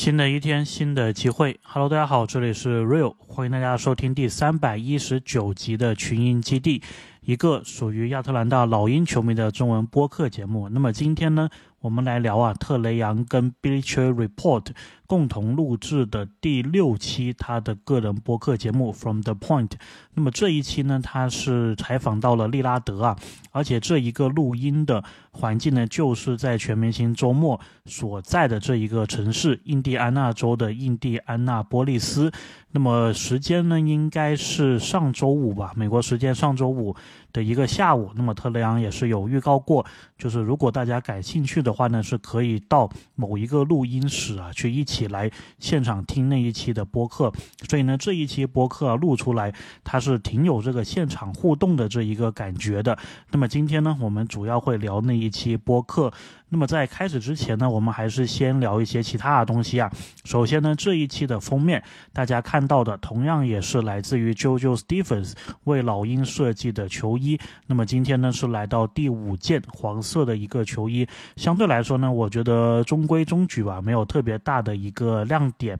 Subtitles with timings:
[0.00, 1.60] 新的一天，新的机会。
[1.62, 6.80] Hello，大家好，这里是 Real，欢迎大家收听第三百一十九集的群英基地，
[7.20, 10.70] 一个属于亚特兰大老鹰球迷的中文播客节目。
[10.70, 11.50] 那么今天呢，
[11.80, 14.66] 我们来聊啊，特雷杨跟 Bleacher Report。
[15.06, 19.72] 共同录制的第六期他的个人播客节目 From the Point。
[20.14, 23.18] 那么这一期呢，他是采访到了利拉德啊，
[23.50, 32.30] 而且这一个录音的环境呢，就是在全明星周末所在的这一个城市——印第安纳州的印第安纳波利斯。
[32.70, 36.94] 那么时间呢，应该是上周五吧，美国时间上周五
[37.34, 38.10] 的一个下午。
[38.14, 39.84] 那么特雷昂也是有预告过，
[40.16, 45.10] 就是如果大家感兴趣的话呢，是可以到某一个录音室啊去一起。
[45.10, 47.32] 来现场听那一期的播客，
[47.68, 52.96] 所以呢，这一期播客录出来，它是挺有这个现场互动的这一个感觉的。
[53.32, 56.12] 那么今天呢，我们主要会聊那一期播客。
[56.52, 59.90] 那么在开始之前呢，我们还是先聊一些其他的东西啊。
[60.24, 65.34] 首先呢，这一期的封面大家看到的，同样也是来自于 JoJo Stephens
[65.64, 67.38] 为老鹰设计的球衣。
[67.68, 75.78] 那么今天呢，是来到第五件黄色的一个球衣，相对来说呢，我觉得中规中矩吧，没有特别大的一个亮点。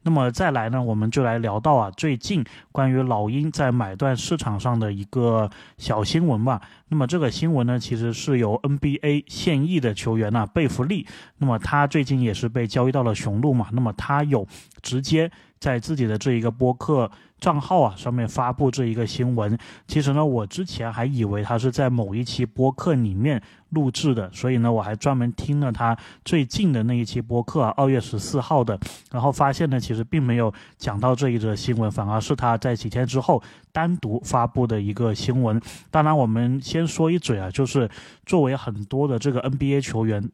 [0.00, 6.62] 那么再来呢，我们就来聊到啊，最近关于老鹰在买断市场上的一个小新闻吧。
[6.88, 11.06] 那么这个新闻呢，其实是由 NBA 现役的球员呢贝弗利，
[11.38, 13.68] 那么他最近也是被交易到了雄鹿嘛。
[13.72, 14.46] 那么他有
[14.82, 17.10] 直接在自己的这一个播客。
[17.40, 28.76] 账号啊，上面发布这一个新闻，其实呢，我之前还以为他是在某一期播客里面录制的，所以呢，我还专门听了他最近的那一期播客啊，二月十四号的，
[29.12, 35.62] 然后发现呢，其实并没有讲到这一则新闻，反而是他在几天之后单独发布的一个新闻。
[35.92, 37.90] 当然，我们先先说一嘴啊，就是
[38.24, 40.30] 作为很多的这个 NBA 球员。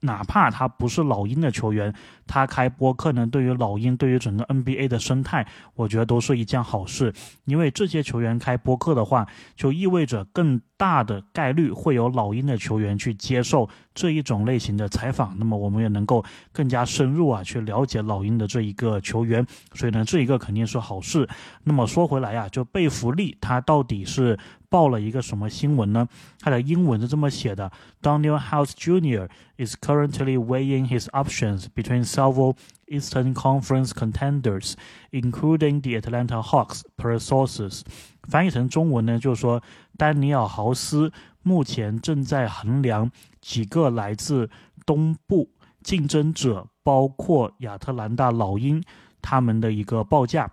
[0.00, 1.94] 哪怕他不是老鹰的球员，
[2.26, 7.10] 他开播客呢，对于老鹰，对于整个 NBA 的生态，我觉得都是一件好事。
[7.46, 9.26] 因为这些球员开播客的话，
[9.56, 15.34] 就意味着更大的概率会有老鹰的球员去接受这一种类型的采访。
[15.38, 19.46] 那么我们也能够更加深入啊，去了解老鹰的这一个球员。
[19.74, 21.28] 所以呢，这一个肯定是好事。
[21.62, 24.38] 那么说回来呀，就贝弗利他到底是？
[24.70, 26.08] 报了一个什么新闻呢？
[26.40, 27.70] 他的英文是这么写的
[28.02, 29.28] ：Daniel House Jr.
[29.56, 32.56] is currently weighing his options between several
[32.88, 34.72] Eastern Conference contenders,
[35.12, 36.80] including the Atlanta Hawks.
[36.96, 37.82] Per sources，
[38.28, 39.62] 翻译成中文呢，就是说
[39.96, 41.12] 丹尼尔豪斯
[41.44, 43.08] 目前正在衡量
[43.44, 44.48] 几个来自
[44.86, 45.46] 东部
[45.82, 48.82] 竞争者，包括亚特兰大老鹰
[49.20, 50.50] 他们的一个报价。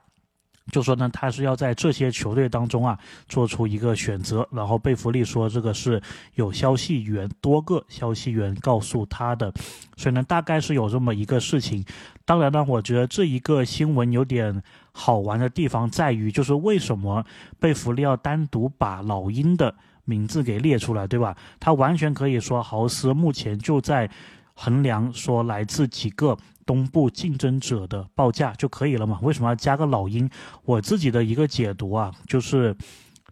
[0.71, 2.97] 就说呢，他是要在这些球队当中啊
[3.27, 4.47] 做出一个选择。
[4.51, 6.01] 然后贝弗利说，这个是
[6.35, 9.51] 有消息源多个消息源告诉他的，
[9.97, 11.83] 所以呢，大概是有这么一个事情。
[12.25, 17.25] 当然呢，我觉得这一个新闻有点好玩的地方在于，就是为什么
[17.59, 19.75] 贝弗利要单独把老鹰的
[20.05, 21.35] 名字给列出来，对吧？
[21.59, 24.09] 他完全可以说豪斯目前就在
[24.53, 26.37] 衡量说来自几个。
[26.63, 29.19] 东部竞争者的报价就可以了嘛？
[29.23, 30.29] 为什么要加个老鹰？
[30.63, 32.73] 我自己的一个解读啊，就是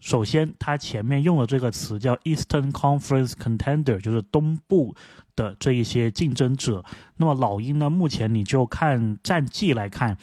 [0.02, 4.94] 首先它前面用的这个词叫 Eastern Conference Contender，就是东部
[5.38, 6.84] 的这一些竞争者。
[7.16, 10.18] 那么老鹰呢，目前你就看战绩来看，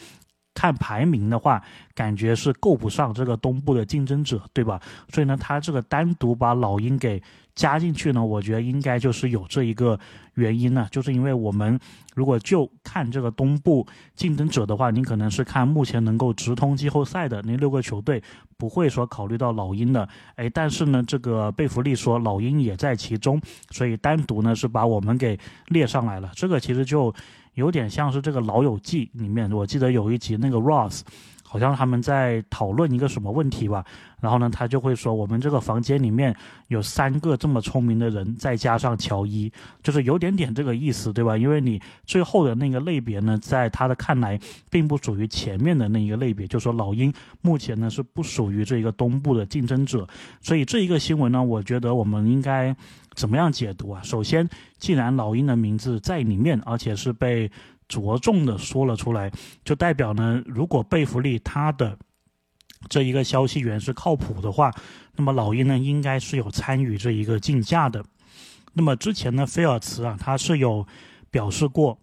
[0.57, 1.63] 看排名的话，
[1.95, 4.81] 感觉是够不上这个东部的竞争者，对吧？
[5.13, 7.23] 所以呢，他这个单独把老鹰给。
[7.57, 9.99] 加进去呢，我觉得应该就是有这一个
[10.35, 11.81] 原因呢，就是因为我们
[12.15, 18.23] 如果就看这个东部竞争者的话，你可能是看目前能够直通季后赛的那六个球队，
[18.59, 20.07] 不会说考虑到老鹰的。
[20.35, 23.41] 哎，但是呢，这个贝弗利说老鹰也在其中，
[23.71, 26.31] 所以单独呢是把我们给列上来了。
[26.35, 27.15] 这个其实就
[27.57, 31.03] 有点像是这个《老友记》里面，我记得有一集那个 Ross。
[31.49, 33.83] 好像他们在讨论一个什么问题吧，
[34.21, 36.35] 然后呢，他就会说，我们这个房间里面
[36.67, 39.51] 有三个这么聪明的人，再加上乔伊，
[39.81, 41.39] 就是有点点这个意思，对吧？
[41.39, 44.39] 因为你最后的那个类别呢，在他的看来，
[44.69, 50.07] 并不属于前面的那一个类别，就说老鹰目前呢是不属于这个东部的竞争者，
[50.41, 52.77] 所以这一个新闻呢，我觉得我们应该
[53.17, 54.01] 怎么样解读啊？
[54.05, 54.49] 首先，
[54.79, 57.51] 既然老鹰的名字在里面，而且是被。
[57.89, 59.31] 着重的说了出来，
[59.65, 61.97] 就代表呢，如果贝弗利他的
[62.89, 64.73] 这一个消息源是靠谱的话，
[65.15, 68.05] 那么老鹰呢应该是有参与这一个竞价的。
[68.73, 70.85] 那么之前呢，菲尔茨啊，他是有
[71.31, 71.97] 表示过。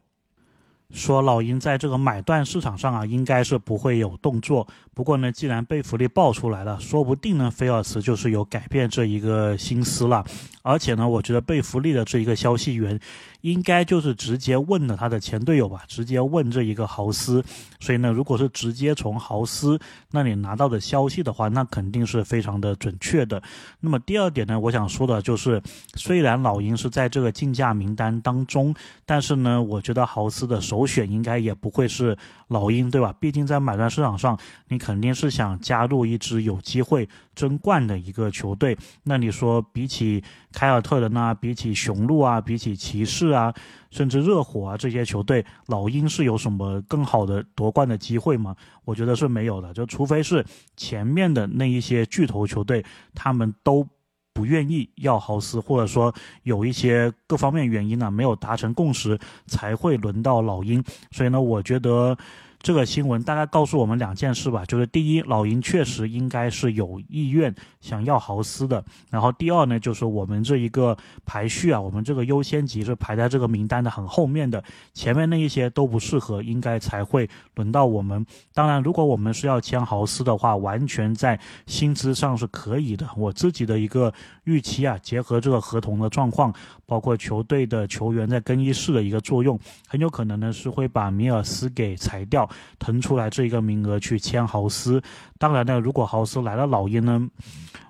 [0.93, 4.65] 说老鹰在这个买断市场上啊，应该是不会有动作。
[4.93, 10.23] 不过呢，既然贝弗利爆出来了，说不定呢，菲尔茨就是有改变这一个心思了。
[10.61, 12.97] 而且呢，我觉得贝弗利的这一个消息源，
[13.43, 17.43] 应该就是直接问了他的前队友吧，直接问这一个豪斯。
[17.81, 19.77] 所以呢，如果是直接从豪斯
[20.11, 23.43] 那里拿到的消息的话，那肯定是非常的准确的。
[23.81, 25.61] 那么第二点呢，我想说的就是，
[25.95, 28.73] 虽然老鹰是在这个竞价名单当中，
[29.05, 32.17] 但是呢，我觉得豪斯的首选应该也不会是
[32.47, 33.13] 老鹰，对吧？
[33.19, 34.37] 毕竟在买断市场上，
[34.67, 38.77] 你肯定是想加入一支有机会争冠的一个球队。
[39.03, 43.53] 那你说，比起凯尔特人啊，比起雄鹿啊，比起骑士啊，
[43.89, 48.55] 甚至热火啊这些球队，老鹰是有什么更好的夺冠的机会吗？
[48.85, 49.73] 我觉得是没有的。
[49.73, 50.45] 就除非是
[50.75, 52.83] 前面的那一些巨头球队，
[53.15, 53.87] 他们都
[54.33, 56.13] 不愿意要豪斯，或者说
[56.43, 60.83] 有一些各方面原因呢，没有达成共识，才会轮到老鹰。
[61.11, 62.17] 所以呢，我觉得。
[62.63, 68.81] 这个新闻大概告诉我们两件事吧，就是第一，老鹰确实应该是有意愿想要豪斯的，
[69.11, 74.63] 然后第二呢，就是我们这一个排序啊，我们这个优先级是排在这个名单的很后面的，
[74.93, 78.25] 前面那一些都不适合，应该才会轮到我们。
[78.53, 81.37] 当然，如果我们是要签豪斯的话，完全在
[81.67, 83.05] 薪资上是可以的。
[83.17, 84.13] 我自己的一个
[84.45, 86.53] 预期啊，结合这个合同的状况，
[86.85, 92.49] 包括球队的球员在更衣室的一个作用，很有可能呢是会把米尔斯给裁掉。
[92.79, 95.01] 腾出来这一个名额去签豪斯，
[95.37, 97.27] 当然呢，如果豪斯来了老鹰呢，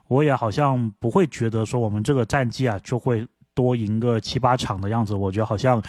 [0.08, 5.82] 我也好像不会觉得说我们这个战绩啊就会多赢个七八场的样子，我觉得好像。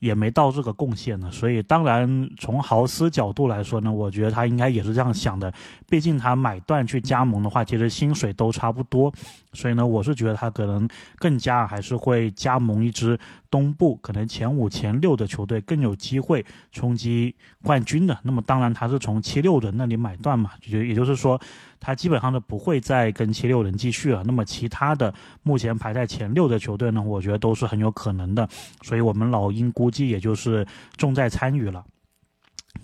[0.00, 5.52] 也没到这个贡献呢，所以当然从豪斯角度来说呢，我觉得他应该也是这样想的。
[5.90, 9.12] 毕竟他买断去加盟的话，其实薪水都差不多，
[9.52, 10.88] 所以呢，我是觉得他可能
[11.18, 13.18] 更加还是会加盟一支
[13.50, 18.18] 东部可能前五前六的球队，更有机会冲击冠军的。
[18.22, 21.40] 那么当然他是从七六人那里买断嘛，就也就是说。
[21.82, 24.22] 他基本上都不会再跟七六人继续了。
[24.24, 28.46] 那么其他的目前排在前六的球队呢，我觉得都是很有可能的。
[28.82, 30.66] 所以我们老鹰估计也就是
[30.98, 31.82] 重在参与了。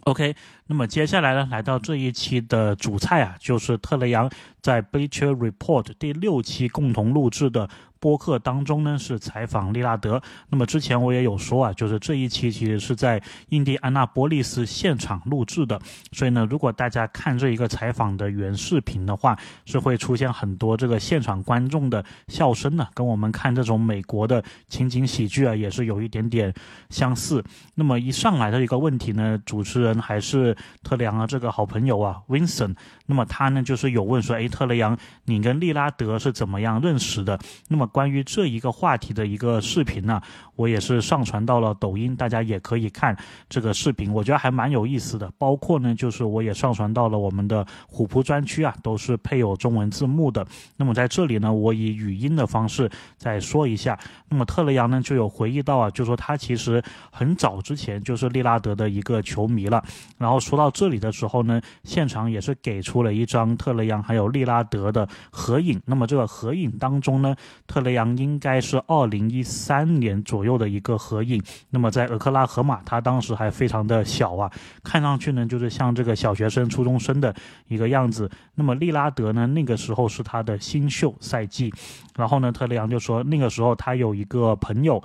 [0.05, 0.35] OK，
[0.67, 4.31] 那么接下来呢，来到这一期的主菜啊，就是特雷杨
[4.61, 7.69] 在 Bleacher Report 第六期共同录制的。
[7.99, 15.81] 播客当中呢是采访利拉德，那么之前我也有说啊，就是这一期其实是在印第安纳波利斯现场录制的，
[16.13, 26.53] 所以呢，如果大家看这一个采访的原视频的话，是会出现很多这个现场观众的笑声的，跟我们看这种美国的情景喜剧啊，也是有一点点
[26.91, 27.43] 相似。
[27.75, 32.75] 那么一上来的一个问题呢，主持人还是特雷杨的这个好朋友啊，Vincent，
[33.07, 37.39] 那么他呢就是有问说，哎，特雷杨，你跟利拉德是怎么样认识的？
[37.69, 40.21] 那么关于这一个话题的一个视频呢，
[40.55, 43.17] 我也是上传到了抖音，大家也可以看
[43.49, 45.31] 这个视频，我觉得还蛮有意思的。
[45.39, 50.47] 包括呢，就是我也上传到了我们的虎扑专区啊，都是配有中文字幕的。
[50.77, 53.99] 那么在这里呢，我以语音的方式再说一下。
[54.29, 59.83] 那么特雷杨呢就有回忆到啊，就说他其实很早之前就是利拉德的一个球迷了。
[60.19, 65.83] 然后说到这里的时候呢，现场也是给出了一张特雷杨还有利拉德的合影。
[65.87, 67.35] 那么这个合影当中呢，
[67.67, 71.43] 特雷杨应该是二零一三年左右的一个合影。
[71.71, 74.49] 那么在俄克拉荷马，他当时还非常的小啊，
[74.85, 77.35] 看上去呢就是像这个小学生、初中生的
[77.67, 78.31] 一个样子。
[78.55, 81.75] 那么利拉德呢，那个时候是他的新秀赛季。
[82.15, 85.03] 然后呢，特雷杨就说那个时候他有一个朋友。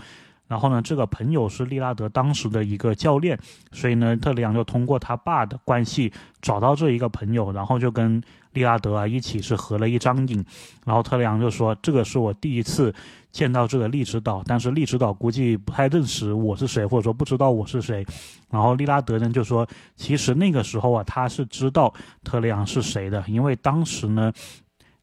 [0.52, 3.40] 然后呢，这个朋友是利拉德当时的一个教练，
[3.72, 10.44] 所以呢，特雷杨就通过他爸的关系找到这一个朋友，然后就跟利拉德啊一起是合了一张影。
[10.86, 12.94] 然后特雷杨就说：“这个是我第一次
[13.32, 18.06] 见到这个利指导，但是利指导估计不太认识我是谁，或者说不知道我是谁。”
[18.52, 19.66] 然后利拉德呢就说
[19.96, 21.94] ：“其实那个时候啊，他是知道
[22.26, 24.34] 特雷杨是谁的，因为当时呢，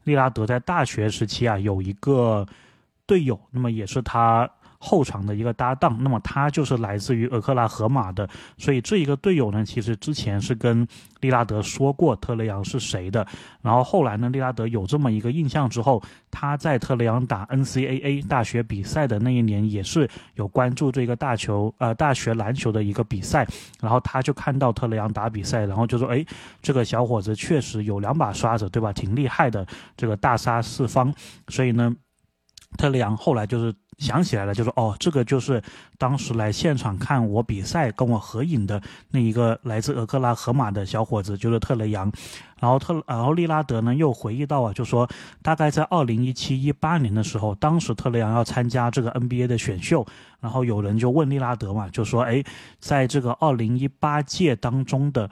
[0.03, 2.45] 利拉德在大学时期啊有一个
[3.07, 4.47] 队友，那么也是他。”
[4.79, 10.87] 后场的一个搭档，那么他就是来自于俄克拉荷马的，所以这一个队友呢，其实之前是跟
[11.19, 13.27] 利拉德说过特雷杨是谁的，
[13.61, 23.45] 然后后来呢，利拉德有这么一个印象之后，他在特雷杨打 NCAA 大学比赛的那一年，也是有关注这个大球呃大学篮球的一个比赛，
[23.81, 26.25] 然后他就看到特雷杨打比赛，然后就说，哎，
[26.61, 28.93] 这个小伙子确实有两把刷子，对吧？
[28.93, 29.67] 挺厉害的，
[29.97, 31.13] 这个大杀四方，
[31.49, 31.93] 所以呢，
[32.77, 33.73] 特雷杨后来就是。
[33.99, 35.61] 想起来了，就说哦，这个就是
[35.97, 42.09] 当时来现场看我比赛、跟我合影的那一个来自俄克拉荷马的小伙子，就是特雷杨。
[42.61, 45.05] 然后特，然后利拉德呢又回忆到啊，就说
[45.41, 50.07] 大概在二零一七一八年的时候，当时特雷杨要参加这个 NBA 的选秀，
[50.39, 52.41] 然后有人就问利拉德嘛，就说哎，
[52.79, 55.29] 在这个二零一八届当中的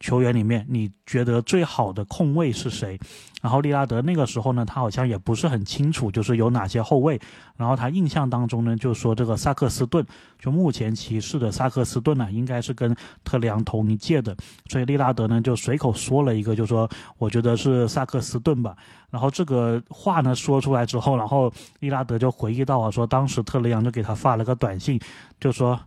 [0.00, 2.98] 球员里面，你觉得最好的控卫是谁？
[3.42, 7.20] 然后利拉德那个时候呢，他好像也不是很清楚，就是有哪些后卫。
[7.56, 10.04] 然后他印象当中呢，就说这个萨克斯顿，
[10.38, 14.36] 就目前骑士的萨克斯顿呢，应该是跟特雷杨同一届的。
[14.68, 16.88] 所以利拉德呢就随口说了一个，就说
[17.18, 18.76] 我觉得是萨克斯顿吧。
[19.10, 24.98] 然后这个话呢说出来之后，然后利拉德就回忆到啊，说当时特雷杨就给他发了个短信，
[25.38, 25.78] 就说。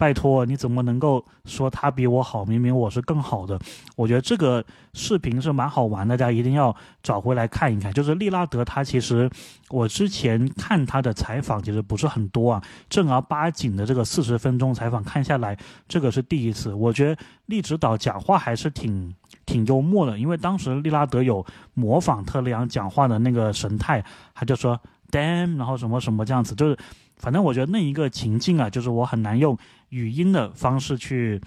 [0.00, 2.42] 拜托，你怎么能够说他比我好？
[2.42, 3.60] 明明我是更好的。
[3.96, 4.64] 我觉得这个
[4.94, 7.92] 视频是蛮好玩的，大家一定要找回来看一看。
[7.92, 9.28] 就是利拉德，他其实
[9.68, 15.54] 我之前看他的采访其实不是很多啊，正儿八经的这个四十分钟采访看下来，
[15.86, 16.72] 这个是第一次。
[16.72, 19.14] 我觉得利指导讲话还是挺
[19.44, 24.02] 挺幽默的，因为当时利拉德有模仿特雷杨讲话的那个神态，
[24.34, 24.80] 他就说
[25.10, 26.78] “damn”，然后什么什么这样子，就是。
[27.20, 29.56] 反正我觉得那一个情境啊，就是我很难用
[29.90, 31.40] 语音的方式去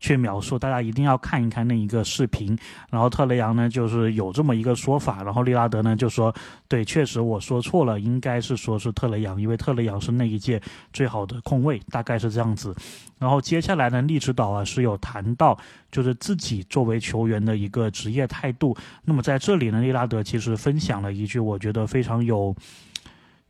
[0.00, 2.58] 去描述，大家一定要看一看那一个视频。
[2.90, 6.34] 然后特雷杨呢，就是有这么一个说法，然后利拉德呢就说
[6.66, 10.60] ：“对，确实我说错了，应该是说是特雷杨，因为特雷杨是那一届
[10.92, 12.74] 最好的控卫，大概是这样子。”
[13.20, 15.56] 然后接下来呢，利指导啊是有谈到，
[15.92, 18.76] 就是自己作为球员的一个职业态度。
[19.04, 22.56] 那么在这里呢，利拉德其实分享了一句，我觉得非常有。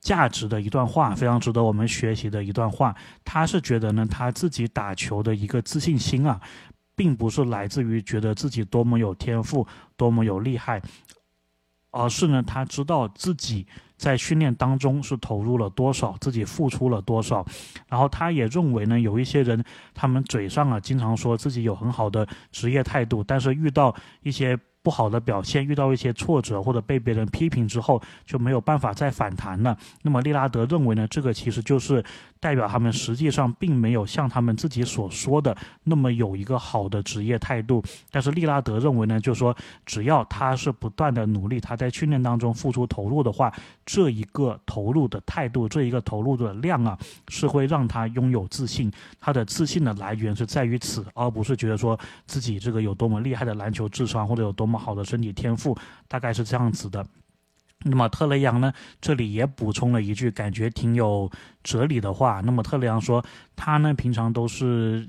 [0.02, 2.94] 价值的一段话，非常值得我们学习的一段话。
[3.25, 6.40] 他是觉得呢，他自己打球的一个自信心啊，
[6.97, 9.64] 并不是来自于觉得自己多么有天赋、
[9.97, 10.82] 多么有厉害，
[11.92, 13.64] 而是呢，他知道自己
[13.97, 17.47] 在训练当中是投入了多少，自己付出了多少。
[17.88, 24.59] 然后他也认为呢，有一些人，他们嘴上啊，经常说自己有很好的职业态度，但是遇到一些。
[24.83, 29.77] 不好的表现，遇到一些挫折或者被别人批评之后，就没有办法再反弹了。
[30.03, 32.05] 那么利拉德认为呢，这个其实就是
[32.42, 37.82] 代表他们实际上并没有像他们自己所说的那么有一个好的职业态度。
[38.11, 39.56] 但是利拉德认为呢，就是说
[39.87, 43.50] 只要他是不断的努力，他在训练当中付出投入的话，
[43.87, 48.92] 这一个投入的态度，这一个投入的量啊，是会让他拥有自信。
[49.18, 54.82] 他的自信的来源是在于此，而不是觉得说自己这个有多么厉害的篮球智商或者有多么。
[54.82, 57.06] 好的身体天赋，大概是这样子的。
[57.85, 58.73] 那么特雷杨呢？
[59.01, 61.31] 这里也补充了一句，感觉挺有
[61.62, 62.41] 哲理的话。
[62.45, 63.25] 那么特雷杨说，
[63.57, 65.09] 他呢平常都是。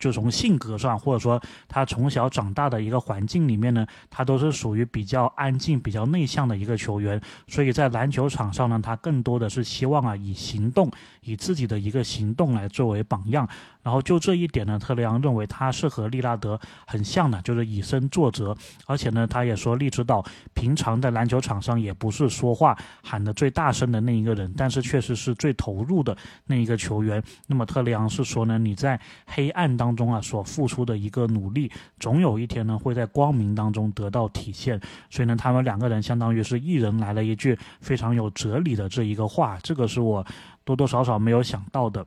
[0.00, 7.20] 就从性格上，或者说他从小长大的一个环境里面呢，他都是属于比较安静、比较内向的一个球员。
[7.46, 10.90] 所以在篮球场上呢，他更多的是希望啊，以行动，
[11.20, 13.46] 以自己的一个行动来作为榜样。
[13.82, 18.56] 然后就这一点呢，特雷杨认为他是和利拉德很像的，就是以身作则。
[18.86, 26.16] 而且呢，他也说利指导平常在篮球场上也不是说话喊得最大声的那一个人，但是确实是最投入的
[26.46, 27.22] 那一个球员。
[27.46, 29.89] 那么特雷杨是说呢，你在黑暗当。
[29.90, 31.68] 当中啊，所付出的一个努力，
[31.98, 34.80] 总有一天呢，会在光明当中得到体现。
[35.10, 40.24] 所以呢，他们两个人相当于是一人来了一句非常有哲理的这一个话，这个是我
[40.64, 42.06] 多多少少没有想到的。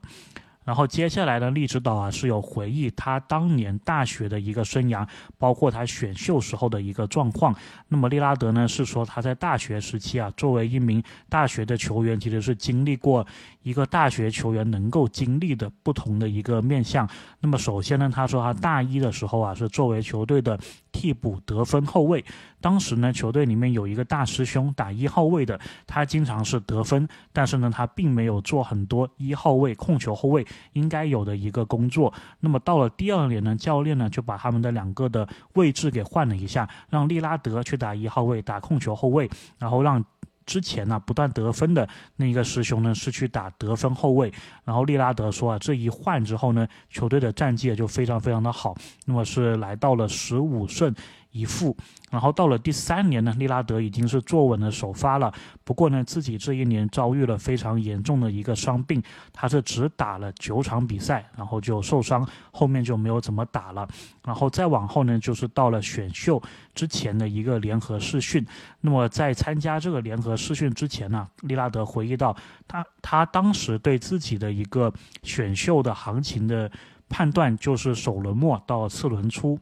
[0.64, 7.54] 然后接下来呢，利指导啊是有回忆他当年大学的一个生涯，包括他选秀时候的一个状况。
[7.88, 13.26] 那么利拉德呢是说他在大学时期啊，作为一名大学的球员，其实是经历过
[13.62, 17.08] 一个大学球员能够经历的不同的一个面相。
[17.40, 20.58] 那么首先呢，他说他大一的时候啊，是作为球队的
[20.92, 22.24] 替补得分后卫。
[22.62, 32.14] 当时呢，球队里面有一个大师兄打一号位的，他经常是得分，但是呢，他并没有做很多一号位控球后卫应该有的一个工作。
[32.40, 40.04] 那么到了第二年呢，教练呢就把他们的两个的位置给换了一下，让利拉德去打一号位，打控球后卫，然后让
[40.46, 44.32] 之前呢不断得分的那个师兄呢是去打得分后卫。
[44.66, 50.94] 然后利拉德说啊，这一换之后呢，球队的战绩就非常非常的好，那么是来到了十五胜。
[51.34, 51.76] 一负，
[52.12, 55.34] 然后到了第三年呢，利拉德已经是坐稳了首发了。
[55.64, 59.02] 不过呢，自己这一年遭遇了非常严重的一个伤病，
[59.34, 63.88] 他是只打了九场比赛，然后就受伤，后面就没有怎么打了。
[64.24, 66.42] 然后再往后呢，就是到了选秀
[66.76, 68.46] 之前的一个联合试训。
[68.82, 72.36] 那么在参加这个联合试训之前呢，利拉德回忆到，
[72.68, 76.72] 他他当时对自己的一个选秀的行情的
[77.10, 79.60] 判断就是首轮末到次轮初。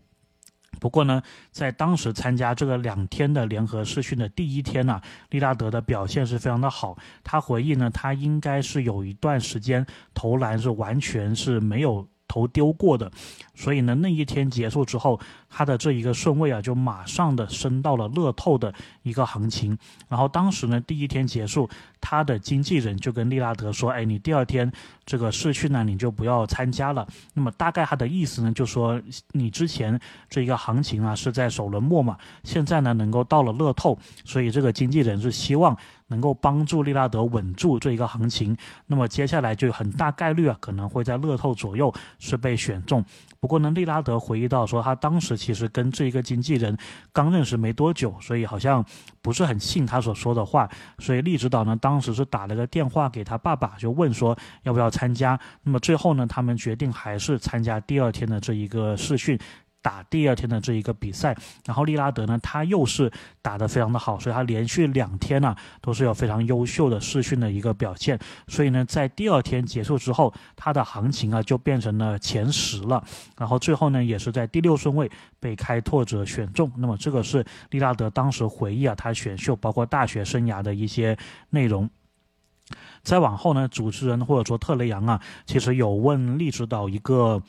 [0.79, 4.99] 不过呢，在当时参加这个两天的联合试训的第一天呢，
[5.29, 6.97] 利拉德的表现是非常的好。
[7.23, 13.11] 他回忆呢，他应该是有一段时间投篮是完全是没有投丢过的。
[13.53, 15.19] 所以呢，那一天结束之后，
[15.51, 19.77] 他的这一个顺位啊，就马上的升到了乐透的一个行情。
[20.07, 24.71] 然后当时呢，第一天结束，他的经纪人就跟利拉德说：“哎，你第二天
[25.05, 27.05] 这个试训呢，你就不要参加了。”
[27.35, 28.99] 那么大概他的意思呢，就说
[29.33, 35.77] 你之前这一个行情啊是在首轮末嘛，现在呢能够到了乐透，所以这个经纪人是希望。
[36.07, 43.01] 能够帮助利拉德稳住这一个行情，那么接下来就很大概率啊，可能会在乐透左右是被选中。
[43.39, 46.77] 不过呢，利拉德回忆到说，他当时其实跟这一个经纪人
[47.11, 48.85] 刚认识没多久，所以好像
[49.23, 50.69] 不是很信他所说的话。
[50.99, 55.39] 所以利指导呢，当时是打了个电话给他爸爸，就问说要不要参加。
[55.63, 59.39] 那么最后呢，他们决定还是参加第二天的这一个试训。
[59.81, 61.35] 打第二天的这一个比赛，
[61.65, 63.11] 然后利拉德呢，他又是
[63.41, 73.03] 打得非常的好，所以他连续两天呢都是有非常优秀的试训的一个表现，所以呢，在第二天结束之后，他的行情啊就变成了前十了，
[73.37, 75.09] 然后最后呢也是在第六顺位
[75.39, 76.71] 被开拓者选中。
[76.77, 81.17] 那么这个是利拉德当时回忆啊，他选秀包括大学生涯的一些
[81.49, 81.89] 内容。
[83.01, 87.41] 再往后呢，主持人或者说特雷杨啊，其实有问利指导一个。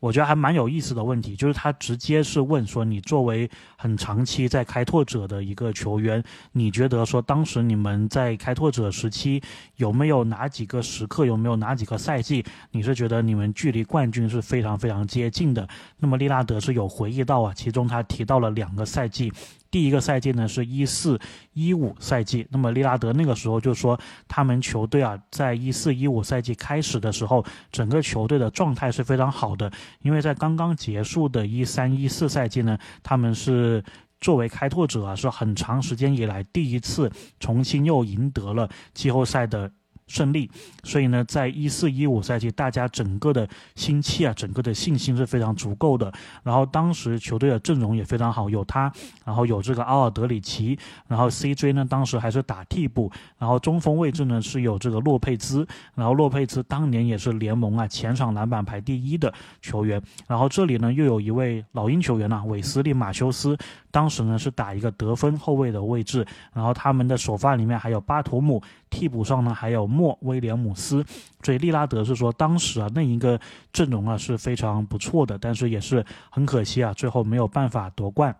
[0.00, 9.42] 我觉得还蛮有意思的问题，就是他直接是问说，你作为很长期在开拓者的一个球员，你觉得说当时你们在开拓者时期
[9.76, 15.68] 有没有哪几个时刻，有没有哪几个赛季，你是觉得你们距离冠军是非常非常接近的？
[15.98, 19.30] 那么利拉德是有回忆到啊，其中他提到了两个赛季。
[19.70, 21.18] 第一个赛季呢是一四
[21.52, 29.70] 一五赛季，那么利拉德那个时候就说，他们球队啊，在一四一五赛季开始的时候，整个球队的状态是非常好的，
[30.02, 33.84] 因为在刚刚结束的一三一四赛季呢，他们是
[34.20, 39.70] 作为开拓者啊，是很长时间以来第一次重新又赢得了季后赛的。
[40.10, 40.50] 胜利，
[40.82, 46.12] 所以呢，在一四一五赛季，大家整个的心气啊，整个的信心是非常足够的。
[46.42, 48.92] 然后当时球队的阵容也非常好，有他，
[49.24, 50.76] 然后有这个奥尔德里奇，
[51.06, 55.64] 然后 CJ 呢，当时还是打替补，然后中锋位置呢是有这个洛佩兹，
[55.94, 60.02] 然后洛佩兹当年也是联盟啊前场篮板排第一的球员。
[60.26, 63.56] 然后这里呢又有一位老鹰球员呐，韦斯利马修斯，
[63.90, 66.26] 当时呢是打一个得分后卫的位置。
[66.54, 69.90] 然后他们的首发里面还有巴图姆，替补上呢还有。
[69.90, 71.04] 莫威廉姆斯，
[71.42, 73.40] 所以利拉德是说，当时啊那一个
[73.72, 78.36] 阵容啊是非常不错的，但是也是很可惜啊，最后没有办法夺冠。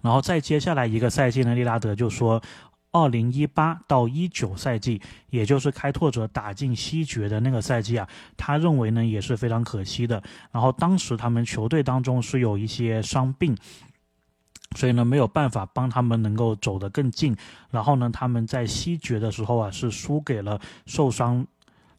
[0.00, 2.42] 然后再接下来一个赛季呢，利拉德就说，
[2.90, 5.00] 二零一八到一九赛季，
[5.30, 10.20] 也就是开拓者打进西决的那个赛季啊，他认为呢也是非常可惜的。
[10.50, 13.56] 然后当时他们球队当中是有一些伤病。
[14.74, 17.36] 所以呢，没有办法帮他们能够走得更近。
[17.70, 21.46] 然后呢，他们在西决的时候啊，是输给了受伤。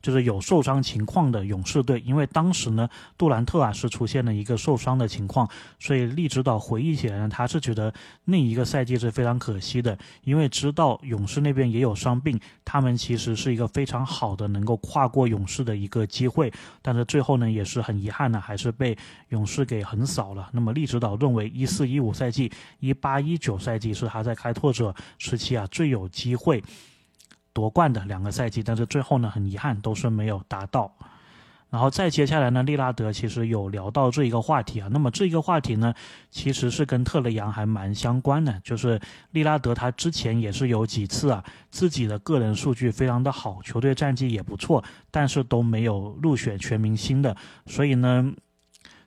[0.04, 2.88] 就是有受伤情况的勇士队，因为当时呢，
[3.18, 7.92] 杜兰特啊是出现了一个受伤的情况，所以利指导回忆起来呢，他是觉得
[8.26, 18.98] 那一个赛季是非常可惜的，因为知道勇士那边也有伤病，他们其实是一个非常好的能够跨过勇士的一个机会，但是最后呢，也是很遗憾呢，还是被
[19.30, 20.50] 勇士给横扫了。
[20.52, 26.62] 那么利指导认为，一四一五赛季、一八一九赛季是他在开拓者时期啊最有机会。
[27.54, 30.92] 夺冠的两个赛季，但是最后呢，很遗憾都是没有达到。
[31.70, 34.88] 然后再接下来呢，利拉德其实有聊到这一个话题啊。
[34.92, 35.92] 那么这一个话题呢，
[36.30, 38.62] 其实是跟特雷杨还蛮相关的。
[38.64, 47.36] 就是利拉德他之前也是有几次啊，自己的个人数据非常的好，球队战绩也不错，但是都没有入选全明星的。
[47.66, 48.32] 所以呢，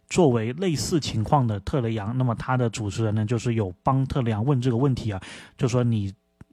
[0.08, 5.22] 作为类似情况的特雷杨，那么他的主持人呢，就是有帮特雷杨问这个问题啊，
[5.56, 6.12] 就说你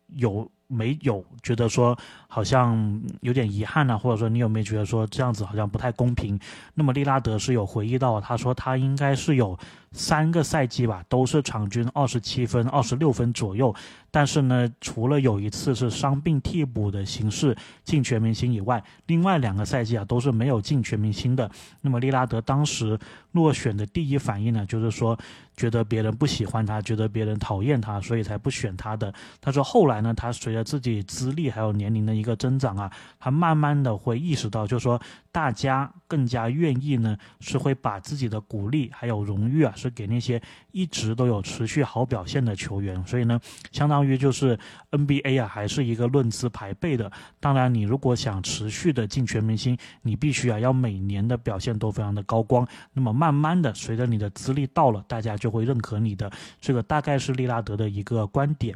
[0.10, 0.48] 有。
[0.74, 1.98] 没有觉得说
[2.34, 6.40] 好像有点遗憾呢，或者说你有没有觉得说这样子好像不太公平？
[6.74, 9.56] 那么利拉德是有回忆到，他说他应该是有
[9.92, 13.72] 三个赛季吧，都是场均二十七分、二十六分左右。
[14.10, 21.50] 但是呢，除了有一次是伤病替补的形式进全明星以外，另外两个赛季啊都是没有进全明星的。
[21.82, 22.98] 那么利拉德当时
[23.34, 25.18] 落选的第一反应呢，就是说
[25.56, 29.12] 觉得别人不喜欢他，觉得别人讨厌他，所以才不选他的。
[29.42, 40.40] 他说后来呢，他随着自己资历还有年龄的一个增长啊，他慢慢的会意识到，就是说大家更加愿意呢，是会把自己的鼓励还有荣誉啊，是给那些
[40.72, 43.04] 一直都有持续好表现的球员。
[43.08, 43.40] 所以呢，
[43.72, 44.04] 相当。
[44.04, 44.60] 于就是
[44.92, 47.10] NBA 啊，还是一个论资排辈的。
[47.40, 52.68] 当然，你如果想持续的进全明星，你必须啊要每年的表现都非常的高光。
[52.92, 56.30] 那么慢慢的，随着你的资历到了，大家就会认可你的。
[56.60, 58.76] 这个大概是利拉德的一个观点。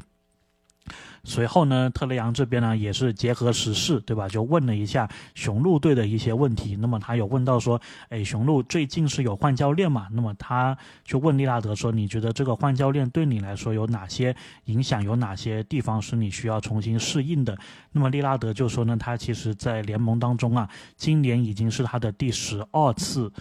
[1.24, 4.30] 随后呢，特雷杨这边呢也是结合时事，对吧？
[4.30, 6.76] 就问了一下雄鹿队的一些问题。
[6.78, 10.08] 那么他有问到说，哎，雄鹿最近是有换教练嘛？
[10.12, 15.04] 那么他就问利拉德说，你觉得这个换教练对你来说有哪些影响？
[15.04, 17.58] 有哪些地方是你需要重新适应的？
[17.92, 23.32] 那么利拉德就说呢，他其实在联盟当中啊，今年已经是他的第十二次，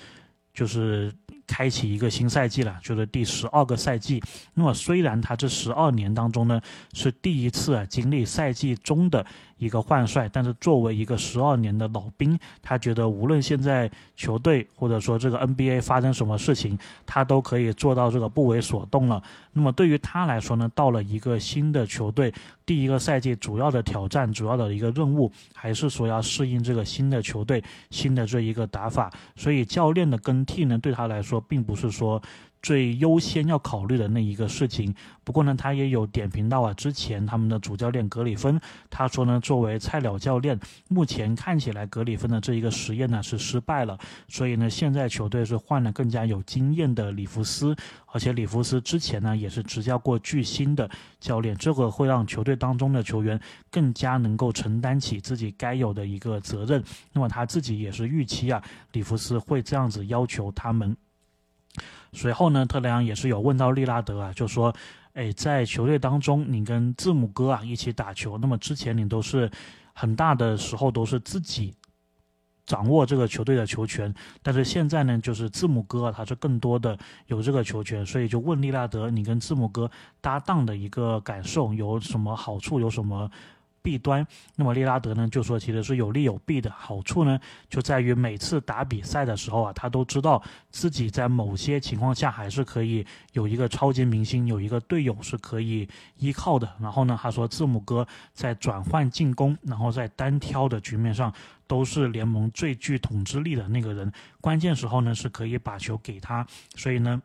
[0.56, 1.12] 就是。
[1.48, 4.20] 开启一个新赛季了，就是第十二个赛季。
[4.54, 6.60] 那么虽然他这十二年当中呢，
[6.92, 9.24] 是第一次啊经历赛季中的。
[9.58, 19.22] 一个换帅，但是作为一个十二年的老兵，他觉得无论现在球队或者说这个 NBA 发生什么事情，他都可以做到这个不为所动了。
[19.52, 22.32] 那么对于他来说呢，到了一个新的球队，
[22.64, 29.10] 第一个赛季主要的挑战、主要的一个任务，还是说要适应这个新的球队、新的这一个打法。
[29.34, 32.22] 所以教练的更替呢，对他来说并不是说。
[32.66, 47.72] 最优先要考虑的那一个事情，不过呢，他也有点评到啊，之前他们的主教练格里芬，他说呢，作为菜鸟教练，目前看起来格里芬的这一个实验呢是失败了，所以呢，现在球队是换了更加有经验的里弗斯，
[48.06, 60.96] 而且里弗斯之前呢也是执教过巨星的教练，这个会让球队当中的球员更加能够承担起自己该有的一个责任，那么他自己也是预期啊，里弗斯会这样子要求他们。
[62.16, 64.74] 随后呢，特雷杨也是有问到利拉德啊，就说，
[65.12, 69.50] 哎，在球队当中，你跟字母哥啊一起打球，那么之前你都是
[69.92, 71.74] 很大的时候都是自己
[72.64, 79.90] 掌握这个球队的球权，但是现在呢，就是字母哥他是更多的有这个球权，所以就问利拉德，你跟字母哥
[80.22, 83.30] 搭档的一个感受有什么好处，有什么？
[83.86, 86.68] 弊端，那么利拉德呢就说其实是有利有弊的。
[86.72, 96.68] 好处呢就在于每次打比赛的时候啊，他都知道自己在某些情况下还是可以有一个超级明星，有一个队友是可以依靠的。
[96.80, 101.32] 然后呢，他说字母哥在转换进攻，然后在单挑的局面上
[101.68, 106.44] 都是联盟最具统治力的那个人，关键时候呢是可以把球给他，
[106.74, 107.22] 所以呢。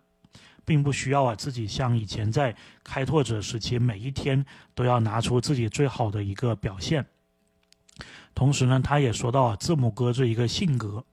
[0.66, 4.46] 并不需要啊，自己像以前在开拓者时期，每一天
[4.76, 7.06] 都要拿出自己最好的一个表现。
[8.34, 11.04] 同时呢，他也说到啊，字母哥这一个性格。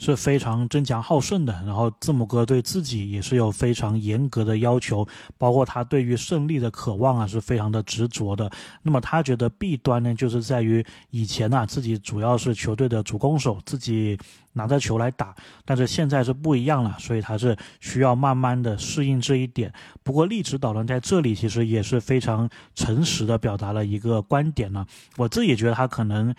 [0.00, 8.50] 是非常争强好胜的，然后字母哥对自己也是有非常严格的要求，包括他对于胜利的渴望啊是非常的执着的。
[8.82, 14.18] 那么他觉得弊端呢，就是在于以前呢自己主要是球队的主攻手，自己
[14.54, 15.34] 拿着球来打，
[15.66, 19.70] 但是现在是不一样了，所以他是需要慢慢的适应这一点。
[20.02, 24.86] 不过利指导呢在这里其实也是非常诚实的表达了一个观点呢，
[25.18, 26.34] 我自己觉得他可能。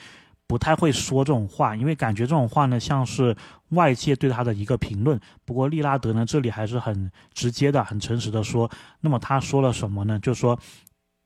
[0.51, 3.33] 不太会说这种话，因为感觉这种话呢像是
[3.69, 5.17] 外界对他的一个评论。
[5.45, 8.69] 不过利拉德呢这里还是很直接的、很诚实的说。
[8.99, 10.19] 那么他说了什么呢？
[10.19, 10.59] 就说，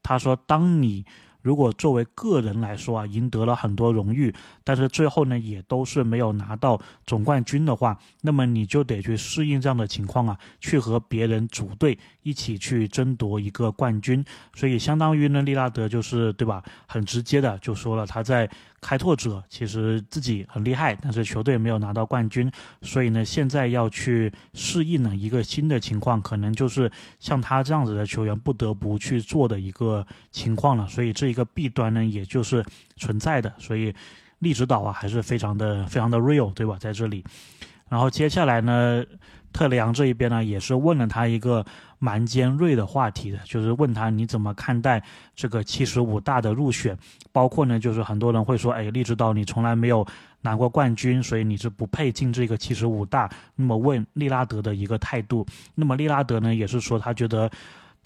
[0.03, 1.03] 他说当你。
[1.41, 4.33] 如果作为个人来说啊，赢得了很多荣誉，
[4.63, 14.25] 但是最后呢，也都是没有拿到总冠军的话，那么你就得去适应这样的情况啊，去和别人组队一起去争夺一个冠军。
[14.55, 18.49] 所以相当于呢，利拉德就是对吧，很直接的就说了他在
[18.85, 22.49] 开拓者其实自己很厉害，但是球队没有拿到冠军，
[22.81, 30.87] 所以呢，现在要去适应呢一个新的情况，可能就是像他这样子的球员不得不去做的一个情况了。
[30.87, 31.25] 所以这。
[31.25, 32.63] 一个弊端呢，也就是
[32.95, 33.93] 存在的，所以
[34.39, 36.77] 利指导啊还是非常的非常的 real，对吧？
[36.79, 37.25] 在这里，
[37.89, 39.03] 然后接下来呢，
[39.55, 41.65] 特雷杨这一边呢也是问了他一个
[41.97, 45.01] 蛮尖锐的话题的，就是问他你怎么看待
[45.33, 46.97] 这个七十五大的入选，
[47.31, 50.05] 包括呢就是很多人会说，哎，利指导你从来没有
[50.41, 53.31] 拿过冠军，所以你是不配进这个七十五大。
[53.55, 57.49] 那么问利拉德的一个态度，那么利拉德呢也是说他觉得。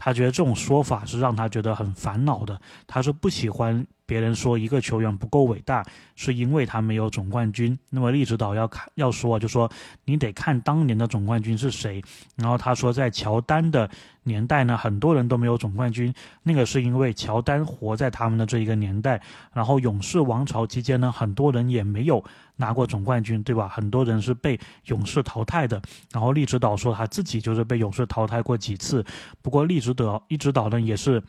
[0.02, 2.58] 他觉得这种说法是让他觉得很烦恼的。
[2.88, 3.86] 他是不喜欢。
[4.10, 7.78] 别人说一个球员不够伟大，是因为他没有总冠军。
[7.92, 9.70] 那么利指导要看要说，就说
[10.06, 12.04] 你得看当年的总冠军是谁。
[12.36, 13.88] 然后他说，在乔丹的
[14.24, 19.22] 年代呢，很多人都没有总冠军，那个是因为乔丹活在他们的这一个年代。
[19.54, 22.24] 然后勇士王朝期间呢，很多人也没有
[22.56, 23.68] 拿过总冠军，对吧？
[23.68, 25.80] 很多人是被勇士淘汰的。
[26.12, 29.06] 然后利指导说他自己就是被勇士淘汰过几次。
[29.44, 31.22] 不过利指导一指导呢也是。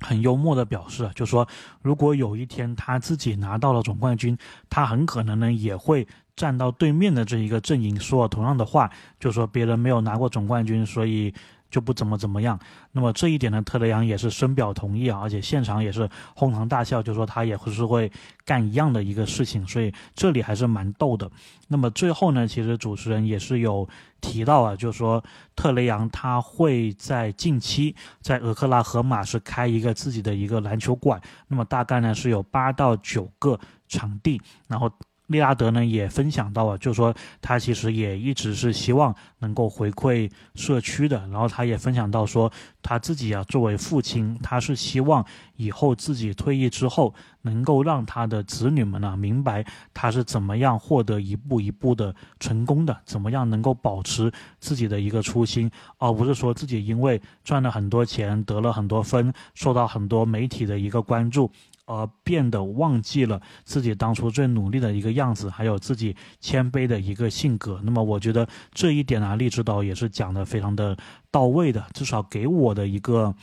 [0.00, 1.46] 很幽默的表示，就说
[1.82, 4.36] 如果有一天他自己拿到了总冠军，
[4.68, 11.32] 他很可能呢也会站到对面的这一个阵营说同样的话，就说别人没有拿过总冠军，所以
[11.70, 12.58] 就不怎么怎么样。
[12.92, 18.10] 那么这一点呢，特雷杨也是深表同意啊，而且现场也是哄堂大笑，就说他也会是会
[18.44, 21.30] 干一样的一个事情，所以这里还是蛮逗的。
[21.68, 23.88] 那么最后呢，其实主持人也是有
[24.20, 25.22] 提到啊，就是说
[25.54, 34.90] 特雷杨他会在近期在俄克拉荷马是开一个自己的一个篮球馆，那么大概呢是有八到九个场地，然后。
[35.26, 41.18] 利拉德呢也分享到啊，就说他其实也一直是希望能够回馈社区的。
[41.28, 42.50] 然后他也分享到说，
[42.82, 45.24] 他自己啊作为父亲，他是希望
[45.56, 47.12] 以后自己退役之后，
[47.42, 61.50] 能够让他的子女们呢明白他是怎么样获得一步一步的成功的，怎么样能够保持自己的一个初心，而不是说自己因为赚了很多钱，得了很多分，受到很多媒体的一个关注。
[61.86, 67.80] 而变得忘记了自己当初最努力的一个样子，还有自己谦卑的一个性格。
[67.82, 70.96] 那么，我觉得这一点啊，励指导也是讲的非常的
[71.30, 73.34] 到位的，至少给我的一个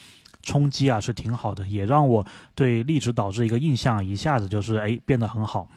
[0.41, 5.67] 冲击啊是挺好的，也让我对励指导这一个印象一下子就是哎变得很好。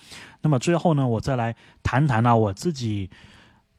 [0.42, 3.09] 那么最后呢，我再来谈谈呢我自己。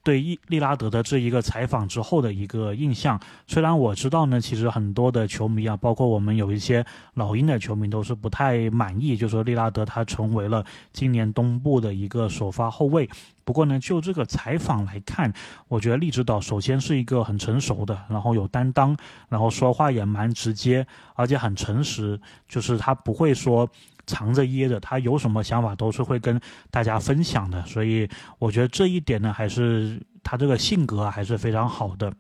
[0.07, 13.09] 对利利拉德的这一个采访之后的一个印象，虽然我知道呢，其实很多的球迷啊，包括我们有一些老鹰的球迷都是不太满意，就说利拉德他成为了今年东部的一个首发后卫。
[13.43, 15.33] 不过呢，就这个采访来看，
[15.67, 18.95] 我觉得利指导首先是一个很成熟的，然后有担当，
[19.27, 22.17] 然后说话也蛮直接，而且很诚实，
[22.47, 23.69] 就是他不会说。
[24.07, 26.41] 藏着掖着，他有什么想法都是会跟
[26.71, 32.11] 大家分享的，所以我觉得这一点呢，还是他这个性格还是非常好的。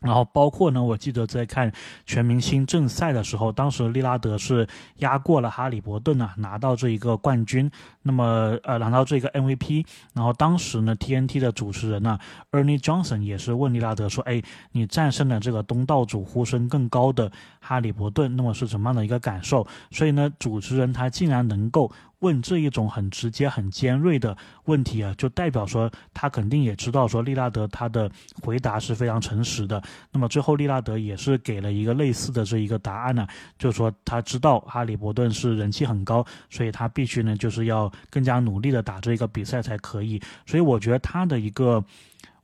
[0.00, 1.72] 然后包括呢，我记得在看
[2.04, 4.66] 全明星正赛的时候，当时利拉德是
[4.98, 7.70] 压过了哈利伯顿啊，拿到这一个冠军。
[8.02, 9.84] 那么呃，拿到这个 MVP。
[10.12, 12.18] 然后当时呢，TNT 的主持人呢
[12.52, 14.40] ，Ernie Johnson 也是问利拉德说：“哎，
[14.72, 21.90] 你战胜了这个东道主呼声更高的哈利伯顿，那么是什么样的一个感受？”所以呢，主持人他竟然能够。
[22.20, 28.10] 问这一种很直接、很尖锐的问题啊，就代表说他肯定也知道说利拉德他的
[28.42, 29.82] 回答是非常诚实的。
[30.10, 33.26] 那么最后利拉德也是给了一个类似的这一个答案呢，
[33.58, 40.18] 就是说他知道哈利伯顿是人气很高，所以他必须呢就是要更加努力的打这个比赛才可以。
[40.46, 41.84] 所以我觉得他的一个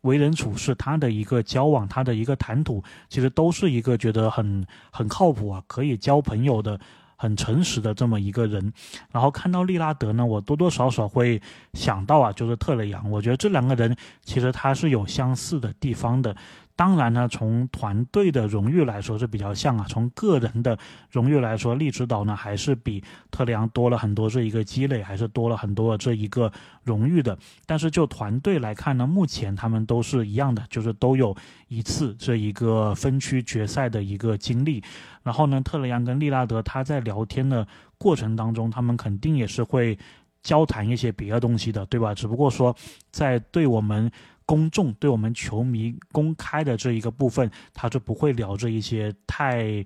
[0.02, 6.78] 为人处事，他的一个交往，他的一个谈吐，其实都是一个觉得很很靠谱啊，可以交朋友的。
[7.22, 8.72] 很诚实的这么一个人，
[9.12, 11.40] 然后看到利拉德呢，我多多少少会
[11.72, 13.08] 想到啊，就是特雷杨。
[13.08, 16.34] 我觉得这两个人其实他是有相似的地方的。
[16.74, 20.76] 当然呢，从团队的荣誉来说是比较像啊，从个人的
[21.10, 26.50] 荣誉来说，利指导呢还是比特雷杨多了很多这一个积累，还是多了很多这一个
[26.82, 27.38] 荣誉的。
[27.66, 31.36] 但是就团队来看呢，目前他们都是一样的，就是都有
[31.68, 34.82] 一次这一个分区决赛的一个经历。
[35.22, 37.66] 然后呢，特雷杨跟利拉德他在聊天的
[37.98, 39.98] 过程当中，他们肯定也是会
[40.42, 42.14] 交谈一些别的东西的，对吧？
[42.14, 42.74] 只不过说
[43.10, 44.10] 在对我们。
[44.44, 49.82] 公众对我们球迷公开的这一个部分，他就不会聊这一些太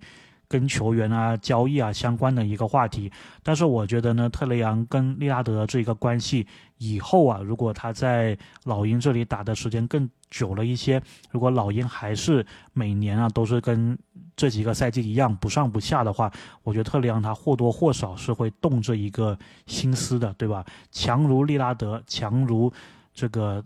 [0.48, 3.12] 跟球员啊、交易啊相关的一个话题。
[3.42, 6.44] 但是我觉得呢，特雷杨跟利拉德这一个关系
[6.78, 13.96] 以后啊，如果他在老鹰这里打的时间更久了一些，如果老鹰还是每年啊都是跟
[14.36, 16.30] 这几个赛季一样不上不下的话，
[16.62, 20.64] 我觉得特里昂他或多或少是会动这一个心思的，对吧？
[20.92, 22.72] 强如利拉德，强如
[23.12, 23.64] 这个。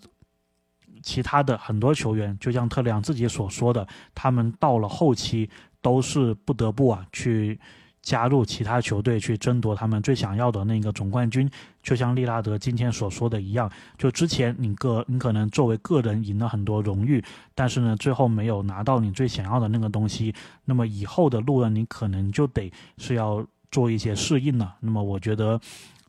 [1.02, 5.48] 其他的很多球员，就像特里昂自己所说的，他们到了后期
[5.80, 7.58] 都是不得不啊去
[8.02, 11.50] 加入其他球队去争夺他们最想要的那个总冠军。
[11.82, 17.22] 就像利拉德今天所说的一样，就之前你个你可能作为个人赢了很多荣誉，
[17.54, 20.34] 但是呢最后没有拿到你最想要的那个东西，
[20.64, 24.76] 那么以后的路呢你可能就得是要做一些适应了。
[24.80, 25.60] 那么我觉得。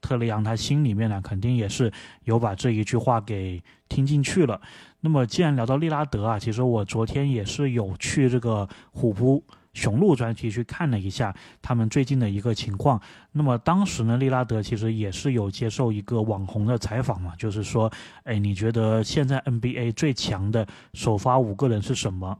[0.02, 4.60] 特雷杨他心里面呢，肯定也是有把这一句话给听进去了。
[5.00, 9.44] 那么，既然聊到利拉德啊，其实我昨天也是有去这个虎扑
[9.74, 13.02] 雄鹿专题去看了一下他们最近的一个情况。
[13.32, 17.92] 那么当时呢，利拉德其实也是有接受一个网红的采访嘛，就是说，
[18.24, 22.38] 哎，你觉得现在 NBA 最强的首发五个人是什么？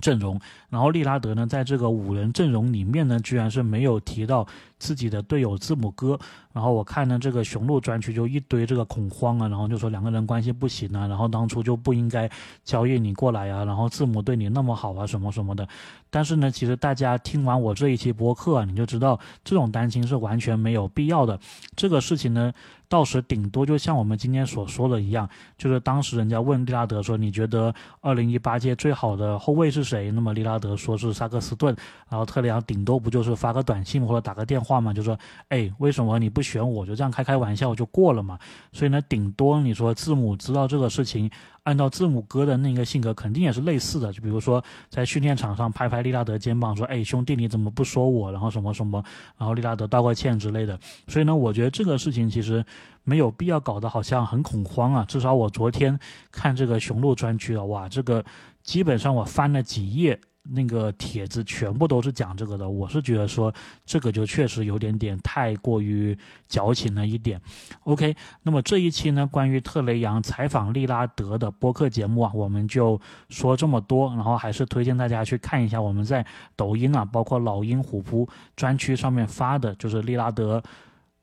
[0.00, 4.46] 阵容，然后利拉德呢，在这个五人阵容里面呢，居然是没有提到
[4.78, 6.18] 自己的队友字母哥。
[6.52, 12.28] 然后我看呢，这个雄鹿专区就一堆这个恐慌啊，然后就说两个人关系不行啊，然后当初就不应该
[12.64, 15.68] 交易你过来啊，然后字母对你那么好啊，什么什么的。
[16.10, 21.38] 但是呢，其实大家听完我这一期播客啊，你就知道这种担心是完全没有必要的。
[21.76, 22.52] 这个事情呢，
[22.88, 31.76] 到时顶多就像我们今天所说的一样，就是当时人家问利拉德说：“你觉得二零一八届最好的后卫是谁？”那么利拉德说是萨克斯顿，
[32.08, 35.18] 然后特里昂顶多不就是发个短信或者打个电话嘛，就说
[35.50, 38.38] ：“哎，为什么你不选我？”就这样开开玩笑就过了嘛。
[38.72, 41.30] 所以呢，顶多你说字母知道这个事情。
[41.68, 44.10] 按照字母哥的那个性格，肯定也是类似的。
[44.10, 49.04] 就比如说，在训练场上拍拍利拉德肩膀，说：“哎，兄弟，你怎么不说我？”然后什么什么，
[49.36, 50.80] 然后利拉德道个歉之类的。
[51.08, 52.64] 所以呢，我觉得这个事情其实
[53.04, 55.04] 没有必要搞得好像很恐慌啊。
[55.06, 55.98] 至少我昨天
[56.32, 58.24] 看这个雄鹿专区啊，哇，这个
[58.62, 60.18] 基本上我翻了几页。
[60.50, 63.52] 那个帖子全部都是讲这个的，我是觉得说
[63.84, 66.16] 这个就确实有点点太过于
[66.48, 67.40] 矫情了一点。
[67.84, 76.24] OK，那么这一期呢，关于特雷杨采访利拉德的播客节目啊，我们就说这么多，然后还是推荐大家去看一下我们在
[76.56, 80.62] 抖音啊，包括老鹰虎扑专区上面发的，就是利拉德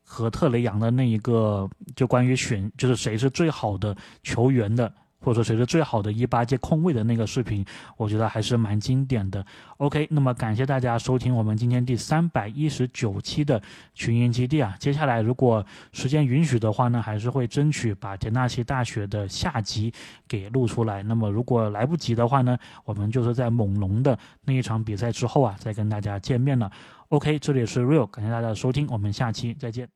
[0.03, 4.93] 和特雷杨的那一个，就关于选就是谁是最好的球员的。
[5.25, 7.65] 或者说谁是最好的一八届控卫的那个视频，
[7.97, 9.43] 我觉得还是蛮经典的。
[9.77, 13.59] OK，那么感谢大家收听我们今天第三百一十九期的
[13.95, 14.75] 群英基地啊。
[14.79, 19.91] 接下来如果时间允许的话呢，还是会争取把田纳西大学的下集
[20.27, 21.01] 给录出来。
[21.01, 26.71] 那么如果来不及的话呢，我们就是在猛龙的那一场比赛之后啊，再跟大家见面了。
[27.09, 29.94] OK，这里是 Real，感谢大家的收听，我们下期再见。